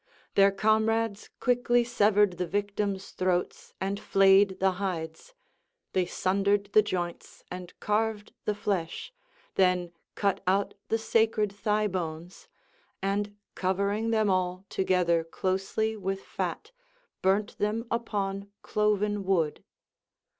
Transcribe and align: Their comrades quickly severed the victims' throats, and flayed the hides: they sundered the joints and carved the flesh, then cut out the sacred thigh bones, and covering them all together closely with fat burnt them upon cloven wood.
Their 0.33 0.49
comrades 0.51 1.29
quickly 1.39 1.83
severed 1.83 2.39
the 2.39 2.47
victims' 2.47 3.11
throats, 3.11 3.75
and 3.79 3.99
flayed 3.99 4.59
the 4.59 4.71
hides: 4.81 5.35
they 5.93 6.07
sundered 6.07 6.71
the 6.73 6.81
joints 6.81 7.43
and 7.51 7.79
carved 7.79 8.33
the 8.45 8.55
flesh, 8.55 9.13
then 9.53 9.91
cut 10.15 10.41
out 10.47 10.73
the 10.87 10.97
sacred 10.97 11.51
thigh 11.53 11.85
bones, 11.85 12.47
and 13.03 13.37
covering 13.53 14.09
them 14.09 14.27
all 14.27 14.65
together 14.69 15.23
closely 15.23 15.95
with 15.95 16.23
fat 16.23 16.71
burnt 17.21 17.59
them 17.59 17.85
upon 17.91 18.49
cloven 18.63 19.23
wood. 19.23 19.63